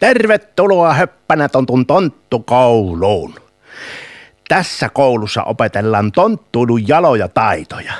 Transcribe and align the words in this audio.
Tervetuloa 0.00 0.94
Höppänätontun 0.94 1.86
tonttukouluun. 1.86 3.34
Tässä 4.48 4.88
koulussa 4.88 5.42
opetellaan 5.42 6.12
tonttuilun 6.12 6.88
jaloja 6.88 7.28
taitoja. 7.28 7.92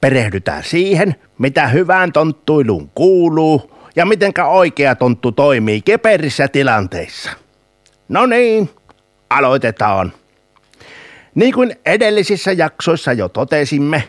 Perehdytään 0.00 0.64
siihen, 0.64 1.14
mitä 1.38 1.68
hyvään 1.68 2.12
tonttuiluun 2.12 2.90
kuuluu 2.94 3.72
ja 3.96 4.06
mitenkä 4.06 4.46
oikea 4.46 4.94
tonttu 4.94 5.32
toimii 5.32 5.82
keperissä 5.82 6.48
tilanteissa. 6.48 7.30
No 8.08 8.26
niin, 8.26 8.70
aloitetaan. 9.30 10.12
Niin 11.34 11.54
kuin 11.54 11.76
edellisissä 11.86 12.52
jaksoissa 12.52 13.12
jo 13.12 13.28
totesimme, 13.28 14.08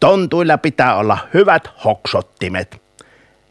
tontuilla 0.00 0.58
pitää 0.58 0.96
olla 0.96 1.18
hyvät 1.34 1.70
hoksottimet– 1.84 2.80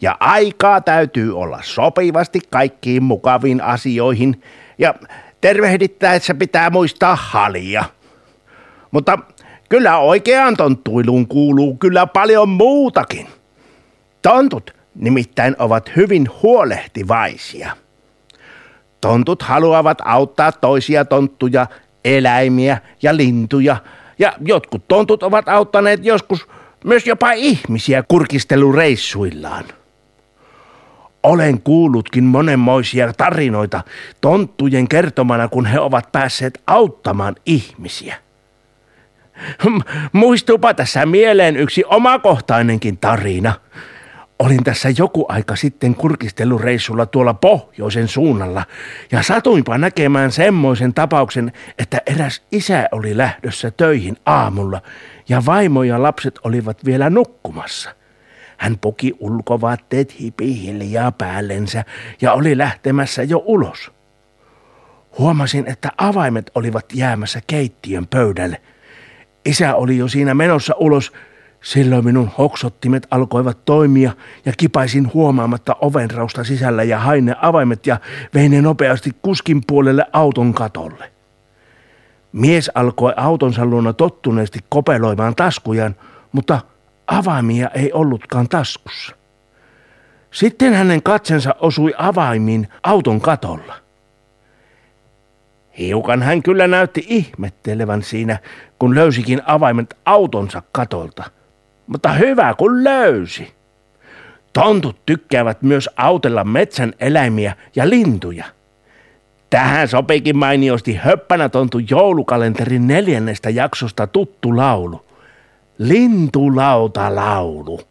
ja 0.02 0.18
aikaa 0.20 0.82
täytyy 0.82 1.40
olla 1.40 1.60
sopivasti 1.64 2.40
kaikkiin 2.50 3.04
mukaviin 3.04 3.62
asioihin 3.62 4.44
ja 4.78 4.94
tervehdittäessä 5.42 6.34
pitää 6.34 6.70
muistaa 6.70 7.16
halia. 7.16 7.86
Mutta 8.92 9.20
kyllä 9.70 9.98
oikeaan 9.98 10.58
tonttuiluun 10.58 11.28
kuuluu 11.28 11.78
kyllä 11.78 12.08
paljon 12.08 12.50
muutakin. 12.50 13.28
Tontut 14.22 14.76
nimittäin 14.96 15.56
ovat 15.60 15.92
hyvin 15.96 16.30
huolehtivaisia. 16.44 17.72
Tontut 19.02 19.42
haluavat 19.42 19.98
auttaa 20.06 20.52
toisia 20.52 21.06
tonttuja, 21.06 21.68
eläimiä 22.06 22.78
ja 23.02 23.18
lintuja, 23.18 23.78
ja 24.20 24.34
jotkut 24.46 24.88
tontut 24.88 25.24
ovat 25.24 25.50
auttaneet 25.50 26.06
joskus 26.06 26.48
myös 26.84 27.08
jopa 27.08 27.32
ihmisiä 27.32 28.04
kurkistelureissuillaan. 28.08 29.66
Olen 31.28 31.62
kuullutkin 31.62 32.24
monenmoisia 32.24 33.14
tarinoita 33.14 33.84
tonttujen 34.22 34.88
kertomana, 34.88 35.48
kun 35.48 35.66
he 35.66 35.80
ovat 35.80 36.12
päässeet 36.12 36.62
auttamaan 36.68 37.36
ihmisiä. 37.46 38.16
Muistuupa 40.12 40.74
tässä 40.74 41.06
mieleen 41.06 41.58
yksi 41.58 41.84
omakohtainenkin 41.88 42.98
tarina. 42.98 43.54
Olin 44.40 44.64
tässä 44.64 44.90
joku 44.98 45.26
aika 45.30 45.56
sitten 45.56 45.96
kurkistelureissulla 45.96 47.06
tuolla 47.06 47.34
pohjoisen 47.34 48.08
suunnalla 48.08 48.66
ja 49.12 49.24
satuinpa 49.24 49.78
näkemään 49.78 50.32
semmoisen 50.32 50.94
tapauksen, 50.94 51.52
että 51.80 52.02
eräs 52.06 52.42
isä 52.52 52.90
oli 52.92 53.18
lähdössä 53.18 53.72
töihin 53.72 54.18
aamulla 54.26 54.82
ja 55.30 55.46
vaimo 55.46 55.84
ja 55.84 56.04
lapset 56.04 56.40
olivat 56.44 56.86
vielä 56.86 57.10
nukkumassa. 57.10 57.97
Hän 58.58 58.78
puki 58.82 59.14
ulkovaatteet 59.20 60.20
hipihiljaa 60.20 61.12
päällensä 61.12 61.86
ja 62.22 62.34
oli 62.34 62.58
lähtemässä 62.58 63.24
jo 63.24 63.44
ulos. 63.46 63.92
Huomasin, 65.18 65.68
että 65.68 65.92
avaimet 65.98 66.52
olivat 66.56 66.86
jäämässä 66.94 67.42
keittiön 67.48 68.08
pöydälle. 68.08 68.62
Isä 69.46 69.76
oli 69.76 69.98
jo 69.98 70.08
siinä 70.08 70.34
menossa 70.34 70.74
ulos, 70.78 71.12
silloin 71.62 72.06
minun 72.06 72.32
hoksottimet 72.38 73.08
alkoivat 73.12 73.66
toimia 73.66 74.12
ja 74.46 74.54
kipaisin 74.58 75.14
huomaamatta 75.14 75.76
ovenrausta 75.82 76.44
sisällä 76.44 76.84
ja 76.84 77.00
hain 77.00 77.26
ne 77.26 77.36
avaimet 77.42 77.88
ja 77.88 78.00
vein 78.34 78.52
ne 78.52 78.62
nopeasti 78.62 79.12
kuskin 79.22 79.62
puolelle 79.68 80.06
auton 80.14 80.54
katolle. 80.54 81.12
Mies 82.32 82.72
alkoi 82.76 83.14
autonsa 83.18 83.66
luona 83.66 83.94
tottuneesti 83.94 84.60
kopeloimaan 84.70 85.36
taskujaan, 85.36 85.96
mutta– 86.32 86.62
Avaimia 87.08 87.70
ei 87.70 87.92
ollutkaan 87.94 88.50
taskussa. 88.50 89.16
Sitten 90.32 90.74
hänen 90.74 91.04
katsensa 91.04 91.56
osui 91.60 91.94
avaimiin 91.98 92.68
auton 92.84 93.22
katolla. 93.22 93.76
Hiukan 95.78 96.24
hän 96.24 96.44
kyllä 96.44 96.68
näytti 96.68 97.06
ihmettelevän 97.08 98.04
siinä, 98.04 98.40
kun 98.80 98.96
löysikin 98.96 99.42
avaimet 99.46 99.98
autonsa 100.06 100.64
katolta. 100.72 101.24
Mutta 101.88 102.14
hyvä 102.14 102.54
kun 102.58 102.84
löysi. 102.84 103.54
Tontut 104.54 105.06
tykkäävät 105.06 105.62
myös 105.62 105.90
autella 105.96 106.44
metsän 106.44 106.94
eläimiä 107.00 107.56
ja 107.76 107.90
lintuja. 107.90 108.46
Tähän 109.50 109.88
sopikin 109.88 110.38
mainiosti 110.38 110.96
Höppänä 110.96 111.50
tontu 111.50 111.80
joulukalenterin 111.90 112.88
neljännestä 112.88 113.50
jaksosta 113.50 114.08
tuttu 114.08 114.58
laulu. 114.58 115.07
Lintulautalaulu. 115.80 117.82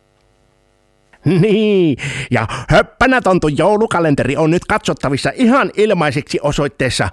Niin, 1.25 1.97
ja 2.31 2.47
Höppänätontu 2.69 3.49
joulukalenteri 3.49 4.37
on 4.37 4.51
nyt 4.51 4.65
katsottavissa 4.65 5.33
ihan 5.35 5.71
ilmaiseksi 5.77 6.39
osoitteessa 6.43 7.09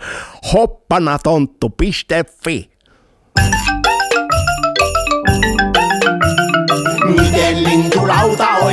hoppanatontu.fi. 0.54 2.70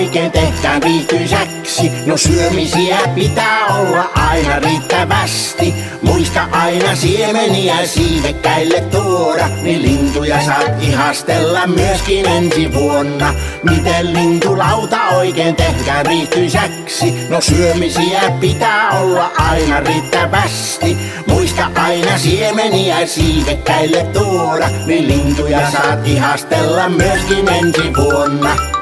oikein 0.01 0.33
tehdään 0.33 0.83
viihtyisäksi? 0.85 1.93
No 2.07 2.17
syömisiä 2.17 2.99
pitää 3.15 3.67
olla 3.67 4.11
aina 4.15 4.59
riittävästi. 4.59 5.75
Muista 6.03 6.49
aina 6.53 6.97
siemeniä 6.97 7.87
siivekkäille 7.87 8.81
tuoda, 8.81 9.49
niin 9.63 9.83
lintuja 9.83 10.45
saat 10.45 10.83
ihastella 10.83 11.67
myöskin 11.67 12.29
ensi 12.29 12.75
vuonna. 12.75 13.35
Miten 13.63 14.13
lintulauta 14.13 15.09
oikein 15.09 15.57
tehdään 15.57 16.07
viihtyisäksi? 16.09 17.15
No 17.29 17.41
syömisiä 17.41 18.21
pitää 18.41 19.01
olla 19.01 19.31
aina 19.39 19.81
riittävästi. 19.81 20.97
Muista 21.27 21.71
aina 21.75 22.19
siemeniä 22.19 23.07
siivekkäille 23.07 24.05
tuoda, 24.05 24.69
niin 24.87 25.09
lintuja 25.09 25.71
saat 25.71 26.09
ihastella 26.09 26.89
myöskin 26.89 27.49
ensi 27.49 27.97
vuonna. 27.97 28.80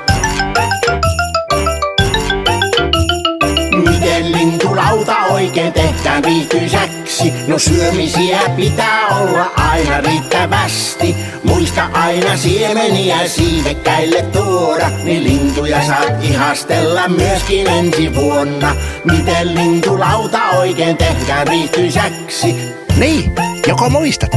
Miten 4.28 4.48
lintulauta 4.48 5.16
oikein 5.24 5.72
tehdään 5.72 6.22
viihtyisäksi? 6.22 7.32
No 7.46 7.58
syömisiä 7.58 8.40
pitää 8.56 9.06
olla 9.06 9.50
aina 9.56 10.00
riittävästi. 10.00 11.16
Muista 11.44 11.88
aina 11.92 12.36
siemeniä 12.36 13.28
siivekkäille 13.28 14.22
tuoda, 14.22 14.88
niin 15.04 15.24
lintuja 15.24 15.86
saat 15.86 16.24
ihastella 16.24 17.08
myöskin 17.08 17.66
ensi 17.66 18.14
vuonna. 18.14 18.76
Miten 19.04 19.54
lintulauta 19.54 20.50
oikein 20.50 20.96
tehdään 20.96 21.46
viihtyisäksi? 21.50 22.74
Niin, 22.96 23.32
joko 23.66 23.90
muistat? 23.90 24.30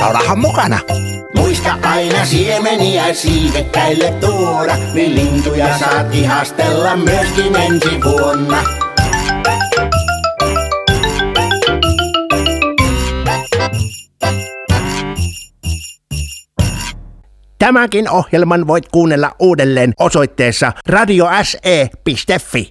Laulahan 0.00 0.38
mukana. 0.38 0.78
Muista 1.36 1.74
aina 1.82 2.24
siemeniä 2.24 3.14
siivekkäille 3.14 4.10
tuoda, 4.20 4.76
niin 4.94 5.14
lintuja 5.14 5.78
saat 5.78 6.14
ihastella 6.14 6.96
myöskin 6.96 7.56
ensi 7.56 8.00
vuonna. 8.04 8.83
Tämäkin 17.64 18.10
ohjelman 18.10 18.66
voit 18.66 18.88
kuunnella 18.88 19.32
uudelleen 19.38 19.92
osoitteessa 19.98 20.72
radiose.fi. 20.86 22.70